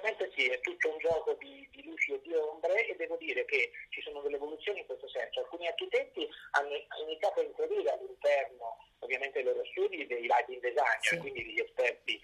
sì, 0.42 0.48
è 0.48 0.60
tutto 0.60 0.90
un 0.90 0.98
gioco 0.98 1.34
di, 1.38 1.68
di 1.70 1.84
luci 1.84 2.12
e 2.12 2.20
di 2.22 2.34
ombre 2.34 2.86
e 2.86 2.96
devo 2.96 3.16
dire 3.16 3.44
che 3.44 3.70
ci 3.90 4.00
sono 4.02 4.20
delle 4.20 4.36
evoluzioni 4.36 4.80
in 4.80 4.86
questo 4.86 5.08
senso. 5.08 5.40
Alcuni 5.40 5.68
architetti 5.68 6.28
hanno 6.52 6.74
iniziato 7.06 7.40
a 7.40 7.44
inserire 7.44 7.90
all'interno 7.90 8.76
ovviamente 8.98 9.42
dei 9.42 9.52
loro 9.52 9.64
studi 9.66 10.06
dei 10.06 10.22
lighting 10.22 10.60
designer, 10.60 10.98
sì. 11.00 11.18
quindi 11.18 11.44
degli 11.44 11.60
esperti 11.60 12.20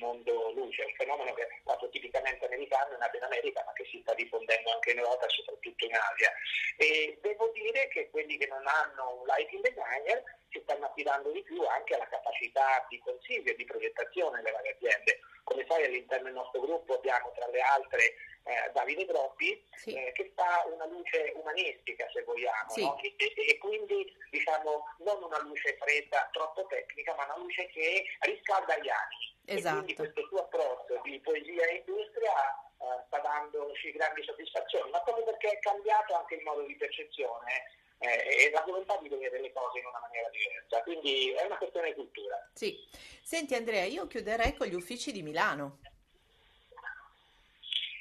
mondo 0.00 0.50
luce, 0.52 0.84
un 0.84 0.94
fenomeno 0.94 1.32
che 1.34 1.46
è 1.46 1.48
stato 1.62 1.88
tipicamente 1.90 2.44
americano, 2.46 2.94
è 2.94 2.98
nato 2.98 3.16
in 3.16 3.22
America 3.22 3.62
ma 3.64 3.72
che 3.72 3.84
si 3.84 4.00
sta 4.02 4.14
diffondendo 4.14 4.72
anche 4.72 4.90
in 4.92 4.98
Europa 4.98 5.26
e 5.26 5.30
soprattutto 5.30 5.84
in 5.84 5.94
Asia. 5.94 6.32
E 6.76 7.18
devo 7.20 7.48
dire 7.54 7.88
che 7.88 8.10
quelli 8.10 8.36
che 8.36 8.46
non 8.46 8.66
hanno 8.66 9.20
un 9.20 9.26
lighting 9.26 9.62
designer 9.62 10.22
si 10.50 10.60
stanno 10.62 10.86
affidando 10.86 11.30
di 11.30 11.42
più 11.42 11.62
anche 11.62 11.94
alla 11.94 12.08
capacità 12.08 12.84
di 12.88 12.98
consiglio 12.98 13.52
e 13.52 13.56
di 13.56 13.64
progettazione 13.64 14.42
delle 14.42 14.52
varie 14.52 14.74
aziende. 14.74 15.20
Come 15.44 15.64
sai 15.68 15.84
all'interno 15.84 16.24
del 16.24 16.34
nostro 16.34 16.60
gruppo 16.60 16.94
abbiamo 16.94 17.30
tra 17.34 17.46
le 17.48 17.60
altre 17.60 18.14
eh, 18.44 18.70
Davide 18.72 19.04
Groppi 19.04 19.62
sì. 19.74 19.92
eh, 19.94 20.12
che 20.12 20.32
fa 20.34 20.64
una 20.72 20.86
luce 20.86 21.32
umanistica 21.36 22.08
se 22.12 22.22
vogliamo 22.22 22.70
sì. 22.70 22.82
no? 22.82 22.98
e, 22.98 23.14
e, 23.16 23.58
quindi 23.58 24.16
diciamo 24.30 24.84
non 24.98 25.22
una 25.22 25.40
luce 25.40 25.76
fredda 25.78 26.28
troppo 26.32 26.66
tecnica 26.66 27.14
ma 27.16 27.24
una 27.24 27.36
luce 27.36 27.66
che 27.68 28.04
riscalda 28.20 28.78
gli 28.78 28.88
anni 28.88 29.38
esatto. 29.54 29.76
quindi 29.76 29.94
questo 29.94 30.26
suo 30.26 30.38
approccio 30.38 31.00
di 31.02 31.18
poesia 31.20 31.64
e 31.66 31.84
industria 31.86 32.32
eh, 32.78 33.04
sta 33.06 33.18
dandoci 33.18 33.92
grandi 33.92 34.22
soddisfazioni 34.24 34.90
ma 34.90 35.00
proprio 35.00 35.24
perché 35.24 35.50
è 35.50 35.58
cambiato 35.58 36.14
anche 36.14 36.36
il 36.36 36.42
modo 36.42 36.62
di 36.62 36.76
percezione 36.76 37.78
eh, 38.00 38.46
e 38.46 38.50
la 38.50 38.62
volontà 38.62 38.96
di 38.98 39.08
vedere 39.08 39.40
le 39.40 39.52
cose 39.52 39.78
in 39.78 39.86
una 39.86 40.00
maniera 40.00 40.28
diversa. 40.30 40.82
Quindi 40.82 41.32
è 41.32 41.44
una 41.44 41.58
questione 41.58 41.88
di 41.88 41.94
cultura. 41.94 42.50
Sì. 42.54 42.88
Senti 43.22 43.54
Andrea, 43.54 43.84
io 43.84 44.06
chiuderei 44.06 44.56
con 44.56 44.66
gli 44.66 44.74
uffici 44.74 45.12
di 45.12 45.22
Milano. 45.22 45.80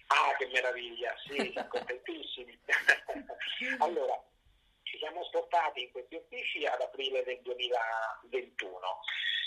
Ah, 0.07 0.35
che 0.37 0.47
meraviglia, 0.47 1.13
sì, 1.27 1.35
siamo 1.51 1.67
contentissimi. 1.67 2.57
allora, 3.79 4.23
ci 4.83 4.97
siamo 4.97 5.23
spostati 5.25 5.83
in 5.83 5.91
questi 5.91 6.15
uffici 6.15 6.65
ad 6.65 6.81
aprile 6.81 7.23
del 7.23 7.39
2021 7.41 9.01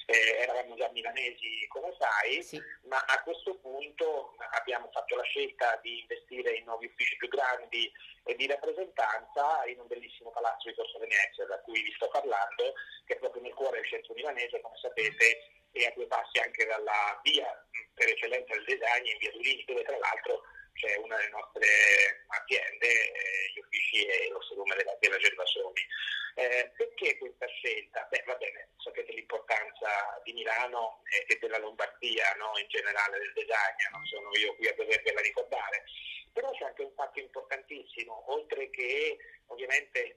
eh, 0.06 0.36
eravamo 0.40 0.74
già 0.74 0.88
milanesi 0.90 1.66
come 1.68 1.94
sai, 1.98 2.42
sì. 2.42 2.60
ma 2.84 2.98
a 2.98 3.22
questo 3.22 3.56
punto 3.58 4.34
abbiamo 4.52 4.88
fatto 4.92 5.16
la 5.16 5.22
scelta 5.22 5.78
di 5.82 6.00
investire 6.00 6.56
in 6.56 6.64
nuovi 6.64 6.86
uffici 6.86 7.16
più 7.16 7.28
grandi 7.28 7.90
e 8.24 8.34
di 8.36 8.46
rappresentanza 8.46 9.64
in 9.66 9.78
un 9.80 9.86
bellissimo 9.86 10.30
palazzo 10.30 10.68
di 10.68 10.74
Corso 10.74 10.98
Venezia, 10.98 11.46
da 11.46 11.60
cui 11.60 11.82
vi 11.82 11.92
sto 11.92 12.08
parlando, 12.08 12.74
che 13.06 13.14
è 13.14 13.18
proprio 13.18 13.42
nel 13.42 13.54
cuore 13.54 13.80
del 13.80 13.88
centro 13.88 14.14
milanese, 14.14 14.60
come 14.60 14.76
sapete, 14.76 15.50
e 15.72 15.86
a 15.86 15.92
due 15.94 16.06
passi 16.06 16.38
anche 16.38 16.66
dalla 16.66 17.18
via 17.22 17.48
per 17.94 18.08
eccellenza 18.08 18.52
del 18.54 18.64
design 18.64 19.06
in 19.06 19.18
via 19.18 19.30
Durini, 19.32 19.64
dove 19.66 19.82
tra 19.82 19.96
l'altro 19.96 20.42
c'è 20.74 20.96
una 20.96 21.16
delle 21.16 21.30
nostre 21.30 22.24
aziende, 22.26 22.88
eh, 22.88 23.52
gli 23.54 23.58
uffici 23.58 24.04
e 24.06 24.28
lo 24.30 24.40
showroom 24.42 24.74
della, 24.76 24.96
della 25.00 25.16
Gervasoni. 25.18 25.86
Eh, 26.34 26.72
perché 26.76 27.18
questa 27.18 27.46
scelta? 27.46 28.06
Beh, 28.10 28.22
va 28.26 28.34
bene, 28.36 28.70
sapete 28.78 29.12
l'importanza 29.12 30.20
di 30.24 30.32
Milano 30.32 31.02
e, 31.10 31.32
e 31.32 31.38
della 31.38 31.58
Lombardia 31.58 32.32
no? 32.38 32.52
in 32.58 32.66
generale 32.68 33.18
del 33.18 33.32
design, 33.34 33.92
non 33.92 34.04
sono 34.06 34.30
io 34.38 34.54
qui 34.56 34.68
a 34.68 34.74
dovervela 34.74 35.20
ricordare, 35.20 35.84
però 36.32 36.50
c'è 36.52 36.64
anche 36.64 36.82
un 36.82 36.92
fatto 36.94 37.20
importantissimo, 37.20 38.32
oltre 38.32 38.70
che 38.70 39.18
ovviamente 39.48 40.16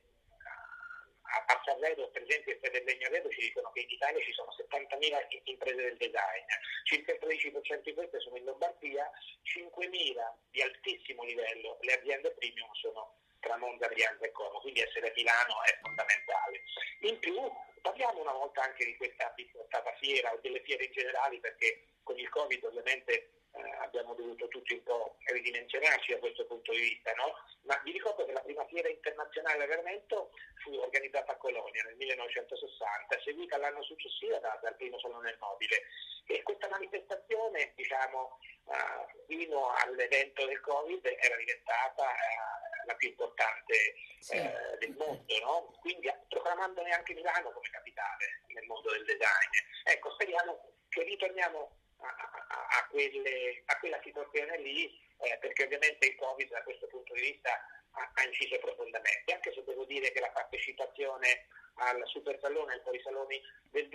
a, 1.48 1.62
Sanremo, 1.66 2.08
per 2.10 2.22
esempio, 2.22 2.54
e 2.54 2.58
per 2.58 2.84
Legno 2.84 3.10
Vedo 3.10 3.30
ci 3.30 3.42
dicono 3.42 3.72
che 3.72 3.82
in 3.82 3.90
Italia 3.90 4.24
ci 4.24 4.32
sono 4.32 4.52
70.000 4.56 5.42
imprese 5.44 5.76
del 5.76 5.98
design, 5.98 6.46
circa 6.84 7.12
il 7.12 7.20
13% 7.22 7.82
di 7.82 7.94
queste 7.94 8.20
sono 8.20 8.38
in 8.38 8.46
Lombardia, 8.46 9.10
5.000 9.44 9.90
di 10.52 10.62
altissimo 10.62 11.24
livello, 11.24 11.78
le 11.82 11.94
aziende 11.94 12.32
premium 12.32 12.72
sono 12.74 13.18
tra 13.46 13.58
Monza, 13.58 13.88
Brianza 13.88 14.25
e 14.25 14.32
Como, 14.32 14.60
quindi 14.60 14.82
essere 14.82 15.10
a 15.10 15.14
Milano 15.16 15.62
è 15.64 15.78
fondamentale. 15.82 16.64
In 17.02 17.20
più 17.20 17.38
parliamo 17.82 18.22
una 18.22 18.34
volta 18.34 18.64
anche 18.64 18.84
di 18.84 18.98
questa 18.98 19.32
stata 19.68 19.94
fiera 20.02 20.34
o 20.34 20.40
delle 20.42 20.62
fiere 20.64 20.86
in 20.86 20.92
generale 20.92 21.40
perché 21.40 21.86
con 22.02 22.18
il 22.18 22.28
Covid 22.30 22.64
ovviamente 22.64 23.30
eh, 23.54 23.62
abbiamo 23.80 24.16
dovuto 24.16 24.48
tutti 24.48 24.74
un 24.74 24.84
po' 24.84 25.18
ridimensionarci 25.25 26.14
da 26.14 26.20
questo 26.20 26.46
punto 26.46 26.72
di 26.72 26.80
vista, 26.80 27.14
no? 27.14 27.38
ma 27.64 27.80
vi 27.84 27.92
ricordo 27.92 28.25
che 28.25 28.32
la 28.32 28.42
prima 28.42 28.66
fiera 28.66 28.90
internazionale 28.90 29.64
all'armamento 29.64 30.32
fu 30.64 30.74
organizzata 30.74 31.34
a 31.34 31.38
Colonia 31.38 31.84
nel 31.84 31.96
1960, 31.96 33.22
seguita 33.24 33.58
l'anno 33.58 33.84
successivo 33.84 34.40
da, 34.40 34.58
dal 34.62 34.75
primo 34.75 35.00
Salone 35.00 35.38
Mobile 35.40 35.84
e 36.28 36.42
questa 36.42 36.68
manifestazione 36.70 37.74
diciamo, 37.75 38.40
fino 39.28 39.74
all'evento 39.84 40.46
del 40.46 40.60
Covid 40.62 41.06
era 41.06 41.36
diventata 41.36 42.04
uh, 42.04 42.88
la 42.88 42.96
più 42.96 43.10
importante 43.10 43.96
sì. 44.20 44.38
uh, 44.38 44.78
del 44.80 44.96
mondo, 44.98 45.40
no? 45.40 45.74
quindi 45.82 46.12
proclamandone 46.30 46.92
anche 46.92 47.14
Milano 47.14 47.52
come 47.52 47.70
capitale 47.70 48.42
nel 48.48 48.66
mondo 48.66 48.92
del 48.92 49.06
design. 49.06 49.52
Ecco, 49.84 50.12
speriamo 50.12 50.74
che 50.90 51.04
ritorniamo 51.04 51.78
a, 52.00 52.78
a, 52.78 52.88
quelle, 52.90 53.64
a 53.66 53.78
quella 53.80 54.00
situazione 54.04 54.58
lì, 54.60 55.00
eh, 55.20 55.38
perché 55.40 55.64
ovviamente 55.64 56.08
il 56.08 56.16
Covid 56.16 56.50
da 56.50 56.64
questo 56.64 56.88
punto 56.88 57.14
di 57.14 57.22
vista 57.22 57.52
ha, 57.92 58.12
ha, 58.14 58.24
inciso 58.24 58.58
profondamente, 58.60 59.34
anche 59.34 59.54
se 59.54 59.64
devo 59.64 59.86
dire 59.86 60.12
che 60.12 60.20
la 60.20 60.32
partecipazione 60.32 61.48
al 61.76 62.02
Super 62.06 62.40
Salone 62.40 62.74
e 62.74 62.76
ai 62.78 62.84
Polisaloni 62.84 63.42
del 63.72 63.90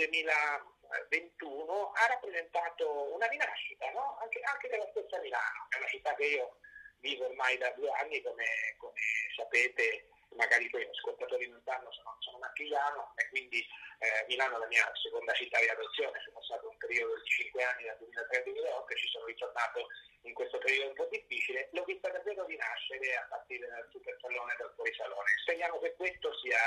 2021 1.09 1.92
ha 1.92 2.06
rappresentato 2.06 3.14
una 3.14 3.26
rinascita, 3.26 3.90
no? 3.90 4.18
anche, 4.20 4.40
anche, 4.40 4.68
della 4.68 4.88
stessa 4.90 5.20
Milano, 5.20 5.66
è 5.70 5.76
una 5.78 5.88
città 5.88 6.14
che 6.14 6.25
io 6.25 6.59
vivo 6.99 7.26
ormai 7.26 7.56
da 7.59 7.70
due 7.70 7.90
anni, 7.90 8.20
come, 8.23 8.44
come 8.78 9.00
sapete 9.37 10.09
magari 10.37 10.68
poi 10.70 10.85
gli 10.85 10.90
ascoltatori 10.90 11.49
non 11.49 11.61
sanno, 11.64 11.90
sono, 11.92 12.16
sono 12.20 12.38
marchigliano 12.38 13.12
e 13.16 13.28
quindi 13.28 13.59
eh, 13.99 14.25
Milano 14.28 14.56
è 14.56 14.59
la 14.61 14.66
mia 14.66 14.90
seconda 14.94 15.32
città 15.32 15.59
di 15.59 15.68
adozione, 15.68 16.20
sono 16.25 16.42
stato 16.42 16.68
un 16.68 16.76
periodo 16.76 17.18
di 17.18 17.28
5 17.28 17.62
anni 17.62 17.85
dal 17.85 17.99
2003 17.99 18.37
al 18.37 18.44
2008 18.44 18.92
e 18.92 18.97
ci 18.97 19.09
sono 19.09 19.26
ritornato 19.26 19.87
in 20.23 20.35
questo 20.35 20.59
periodo 20.59 20.88
un 20.88 20.94
po' 20.94 21.09
difficile, 21.11 21.68
l'ho 21.73 21.85
vista 21.85 22.11
davvero 22.11 22.44
rinascere 22.44 23.16
a 23.16 23.26
partire 23.28 23.66
dal 23.68 23.88
super 23.90 24.16
salone 24.20 24.52
e 24.52 24.56
dal 24.59 24.73
fuorisalone. 24.75 25.30
Speriamo 25.42 25.78
che 25.80 25.94
questo 25.94 26.32
sia, 26.38 26.61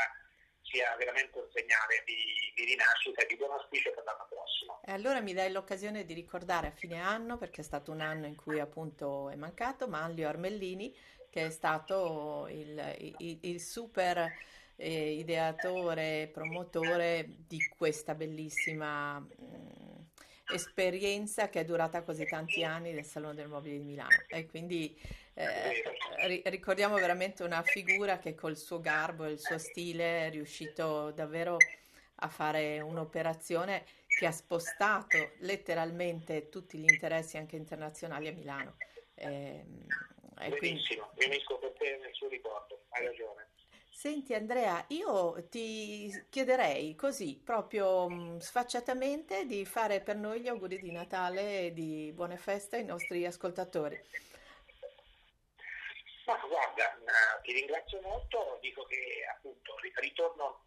sia 0.73 0.95
veramente 0.97 1.37
un 1.37 1.45
segnale 1.53 2.01
di, 2.03 2.51
di, 2.55 2.65
rinascita 2.65 3.21
e 3.21 3.27
di 3.27 3.37
buon 3.37 3.51
auspicio 3.51 3.91
per 3.93 4.03
l'anno 4.03 4.25
prossimo. 4.27 4.81
E 4.83 4.91
allora 4.91 5.21
mi 5.21 5.33
dai 5.33 5.51
l'occasione 5.51 6.03
di 6.03 6.13
ricordare 6.15 6.67
a 6.67 6.71
fine 6.71 6.99
anno, 6.99 7.37
perché 7.37 7.61
è 7.61 7.63
stato 7.63 7.91
un 7.91 8.01
anno 8.01 8.25
in 8.25 8.35
cui 8.35 8.59
appunto 8.59 9.29
è 9.29 9.35
mancato, 9.35 9.87
Manlio 9.87 10.27
Armellini, 10.27 10.93
che 11.29 11.45
è 11.45 11.49
stato 11.51 12.47
il, 12.49 13.13
il, 13.19 13.37
il 13.41 13.61
super 13.61 14.31
eh, 14.75 15.11
ideatore, 15.11 16.29
promotore 16.33 17.27
di 17.47 17.59
questa 17.77 18.15
bellissima 18.15 19.19
mh, 19.19 19.27
mm, 19.41 19.82
esperienza 20.51 21.49
che 21.49 21.61
è 21.61 21.65
durata 21.65 22.03
così 22.03 22.25
tanti 22.25 22.63
anni 22.63 22.93
del 22.93 23.05
Salone 23.05 23.35
del 23.35 23.47
Mobile 23.47 23.77
di 23.77 23.83
Milano. 23.83 24.23
E 24.27 24.45
quindi 24.45 24.99
eh, 25.33 25.83
ri- 26.25 26.41
ricordiamo 26.45 26.95
veramente 26.95 27.43
una 27.43 27.61
figura 27.63 28.19
che 28.19 28.35
col 28.35 28.57
suo 28.57 28.79
garbo 28.79 29.25
e 29.25 29.31
il 29.31 29.39
suo 29.39 29.57
stile 29.57 30.27
è 30.27 30.29
riuscito 30.29 31.11
davvero 31.11 31.57
a 32.15 32.27
fare 32.29 32.79
un'operazione 32.79 33.85
che 34.07 34.25
ha 34.25 34.31
spostato 34.31 35.31
letteralmente 35.39 36.49
tutti 36.49 36.77
gli 36.77 36.89
interessi 36.89 37.37
anche 37.37 37.55
internazionali 37.55 38.27
a 38.27 38.33
Milano. 38.33 38.77
Eh, 39.15 39.63
Benissimo, 40.35 41.11
quindi... 41.15 41.35
mi 41.35 41.59
per 41.59 41.73
te 41.77 41.97
nel 42.01 42.13
suo 42.13 42.27
ricordo, 42.27 42.83
hai 42.89 43.05
ragione. 43.05 43.47
Senti 43.95 44.33
Andrea, 44.33 44.83
io 44.89 45.47
ti 45.49 46.11
chiederei 46.29 46.95
così, 46.95 47.39
proprio 47.41 48.09
mh, 48.09 48.39
sfacciatamente, 48.39 49.45
di 49.45 49.65
fare 49.65 50.01
per 50.01 50.17
noi 50.17 50.41
gli 50.41 50.47
auguri 50.47 50.79
di 50.79 50.91
Natale 50.91 51.67
e 51.67 51.73
di 51.73 52.11
buone 52.11 52.35
feste 52.37 52.77
ai 52.77 52.85
nostri 52.85 53.23
ascoltatori. 53.25 53.95
Ma 56.25 56.35
guarda, 56.47 56.97
ti 57.43 57.53
ringrazio 57.53 58.01
molto, 58.01 58.57
dico 58.61 58.83
che 58.85 59.25
appunto 59.31 59.75
ritorno 60.01 60.65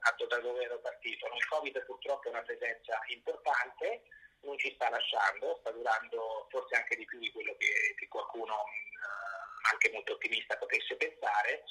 a 0.00 0.14
da 0.28 0.38
dove 0.38 0.62
ero 0.62 0.78
partito. 0.78 1.26
Il 1.34 1.46
Covid 1.48 1.84
purtroppo 1.84 2.28
è 2.28 2.30
una 2.30 2.42
presenza 2.42 2.98
importante, 3.08 4.02
non 4.40 4.56
ci 4.58 4.72
sta 4.74 4.88
lasciando, 4.88 5.56
sta 5.60 5.70
durando 5.72 6.46
forse 6.50 6.76
anche 6.76 6.96
di 6.96 7.04
più 7.04 7.18
di 7.18 7.32
quello 7.32 7.54
che, 7.58 7.94
che 7.98 8.08
qualcuno 8.08 8.54
uh, 8.54 9.70
anche 9.72 9.90
molto 9.92 10.12
ottimista 10.12 10.56
potesse 10.56 10.96
pensare, 10.96 11.64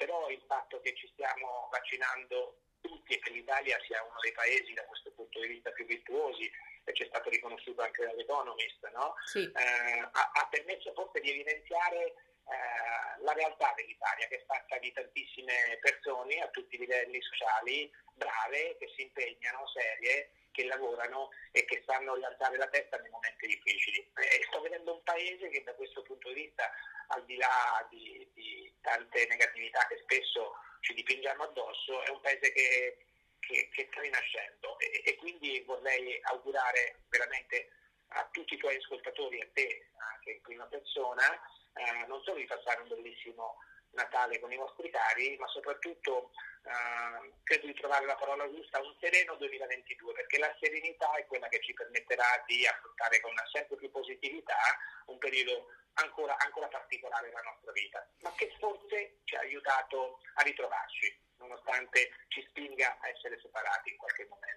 però 0.00 0.30
il 0.30 0.42
fatto 0.48 0.80
che 0.80 0.94
ci 0.96 1.06
stiamo 1.12 1.68
vaccinando 1.70 2.56
tutti 2.80 3.12
e 3.12 3.18
che 3.18 3.30
l'Italia 3.32 3.78
sia 3.84 4.02
uno 4.02 4.18
dei 4.22 4.32
paesi 4.32 4.72
da 4.72 4.86
questo 4.86 5.12
punto 5.12 5.38
di 5.40 5.48
vista 5.48 5.70
più 5.72 5.84
virtuosi, 5.84 6.50
e 6.84 6.94
ci 6.94 7.02
è 7.02 7.06
stato 7.06 7.28
riconosciuto 7.28 7.82
anche 7.82 8.06
dall'Economist, 8.06 8.88
no? 8.94 9.14
sì. 9.26 9.44
eh, 9.44 10.00
ha, 10.00 10.30
ha, 10.32 10.48
permesso 10.48 10.94
forse 10.94 11.20
di 11.20 11.28
evidenziare 11.28 12.00
eh, 12.06 13.22
la 13.22 13.32
realtà 13.34 13.74
dell'Italia 13.76 14.26
che 14.28 14.36
è 14.36 14.44
fatta 14.46 14.78
di 14.78 14.90
tantissime 14.90 15.78
persone 15.82 16.40
a 16.40 16.48
tutti 16.48 16.76
i 16.76 16.78
livelli 16.78 17.20
sociali, 17.20 17.92
brave, 18.14 18.78
che 18.78 18.90
si 18.96 19.02
impegnano, 19.02 19.68
serie, 19.68 20.30
che 20.50 20.64
lavorano 20.64 21.28
e 21.52 21.66
che 21.66 21.82
sanno 21.86 22.14
rialzare 22.14 22.56
la 22.56 22.68
testa 22.68 22.96
nei 22.96 23.10
momenti 23.10 23.46
difficili. 23.46 24.10
E 24.16 24.46
sto 24.48 24.62
vedendo 24.62 24.94
un 24.94 25.02
paese 25.02 25.50
che 25.50 25.62
da 25.62 25.74
questo 25.74 26.02
punto 26.02 26.28
di 26.32 26.46
vista, 26.46 26.72
al 27.10 27.24
di 27.24 27.36
là 27.36 27.86
di, 27.90 28.28
di 28.34 28.72
tante 28.80 29.26
negatività 29.26 29.86
che 29.86 29.98
spesso 30.02 30.54
ci 30.80 30.94
dipingiamo 30.94 31.44
addosso, 31.44 32.02
è 32.02 32.10
un 32.10 32.20
paese 32.20 32.52
che, 32.52 33.06
che, 33.40 33.68
che 33.72 33.88
sta 33.90 34.00
rinascendo. 34.00 34.78
E, 34.78 35.02
e, 35.04 35.16
quindi 35.16 35.60
vorrei 35.66 36.18
augurare 36.22 37.00
veramente 37.08 37.70
a 38.08 38.28
tutti 38.32 38.54
i 38.54 38.58
tuoi 38.58 38.76
ascoltatori 38.76 39.38
e 39.38 39.42
a 39.42 39.48
te 39.52 39.86
anche 39.96 40.30
in 40.32 40.40
prima 40.42 40.64
persona 40.66 41.40
eh, 41.74 42.06
non 42.06 42.22
solo 42.22 42.38
di 42.38 42.46
passare 42.46 42.82
un 42.82 42.88
bellissimo 42.88 43.56
Natale 43.92 44.38
con 44.38 44.52
i 44.52 44.56
vostri 44.56 44.90
cari, 44.90 45.36
ma 45.38 45.46
soprattutto 45.48 46.30
eh, 46.62 47.32
credo 47.42 47.66
di 47.66 47.74
trovare 47.74 48.06
la 48.06 48.14
parola 48.14 48.48
giusta, 48.50 48.80
un 48.80 48.94
sereno 49.00 49.34
2022, 49.36 50.12
perché 50.12 50.38
la 50.38 50.54
serenità 50.60 51.12
è 51.14 51.26
quella 51.26 51.48
che 51.48 51.60
ci 51.60 51.72
permetterà 51.72 52.42
di 52.46 52.66
affrontare 52.66 53.20
con 53.20 53.32
sempre 53.50 53.76
più 53.76 53.90
positività 53.90 54.58
un 55.06 55.18
periodo 55.18 55.66
ancora, 55.94 56.36
ancora 56.38 56.68
particolare 56.68 57.28
della 57.28 57.42
nostra 57.42 57.72
vita, 57.72 58.06
ma 58.20 58.32
che 58.36 58.54
forse 58.58 59.20
ci 59.24 59.34
ha 59.36 59.40
aiutato 59.40 60.20
a 60.34 60.42
ritrovarci, 60.42 61.20
nonostante 61.38 62.10
ci 62.28 62.44
spinga 62.48 62.98
a 63.00 63.08
essere 63.08 63.38
separati 63.40 63.90
in 63.90 63.96
qualche 63.96 64.26
momento. 64.28 64.50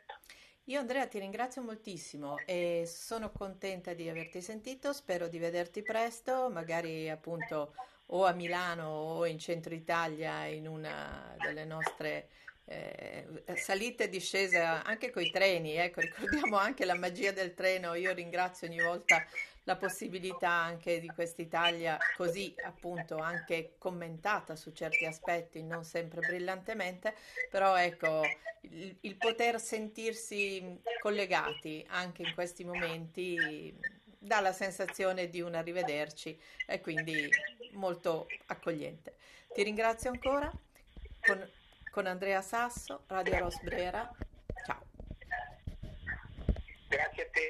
Io 0.68 0.80
Andrea 0.80 1.08
ti 1.08 1.20
ringrazio 1.20 1.62
moltissimo 1.62 2.38
e 2.46 2.86
sono 2.86 3.32
contenta 3.32 3.94
di 3.94 4.08
averti 4.08 4.42
sentito, 4.42 4.94
spero 4.94 5.28
di 5.28 5.38
vederti 5.38 5.84
presto, 5.84 6.50
magari 6.50 7.10
appunto 7.10 7.74
o 8.14 8.26
a 8.26 8.32
Milano 8.32 8.88
o 8.88 9.26
in 9.26 9.40
centro 9.40 9.74
Italia 9.74 10.46
in 10.46 10.68
una 10.68 11.36
delle 11.40 11.66
nostre 11.66 12.30
eh, 12.66 13.26
salite 13.56 14.06
e 14.06 14.10
discese 14.10 14.58
anche 14.60 15.12
con 15.12 15.22
i 15.22 15.32
treni, 15.32 15.76
ecco, 15.76 16.02
ricordiamo 16.02 16.58
anche 16.58 16.86
la 16.86 16.96
magia 16.96 17.32
del 17.32 17.54
treno, 17.54 17.94
io 17.94 18.14
ringrazio 18.14 18.68
ogni 18.68 18.82
volta 18.82 19.26
la 19.66 19.76
possibilità 19.78 20.50
anche 20.50 21.00
di 21.00 21.08
quest'Italia 21.08 21.98
così 22.18 22.54
appunto 22.64 23.18
anche 23.18 23.76
commentata 23.78 24.56
su 24.56 24.72
certi 24.74 25.06
aspetti, 25.06 25.64
non 25.64 25.84
sempre 25.84 26.20
brillantemente, 26.20 27.16
però 27.50 27.78
ecco 27.78 28.22
il, 28.62 28.96
il 29.02 29.16
poter 29.16 29.60
sentirsi 29.60 30.82
collegati 31.02 31.86
anche 31.90 32.24
in 32.24 32.34
questi 32.34 32.64
momenti 32.64 33.74
dà 34.24 34.40
la 34.40 34.54
sensazione 34.54 35.28
di 35.28 35.42
un 35.42 35.54
arrivederci 35.54 36.40
e 36.66 36.80
quindi 36.80 37.30
molto 37.74 38.28
accogliente. 38.48 39.16
Ti 39.54 39.64
ringrazio 39.64 40.10
ancora 40.10 40.52
con, 41.20 41.50
con 41.92 42.08
Andrea 42.08 42.42
Sasso, 42.42 43.04
Radio 43.08 43.40
Rosbrera. 43.40 44.10
Ciao. 44.66 44.82
Grazie 46.88 47.24
a 47.24 47.30
te. 47.30 47.42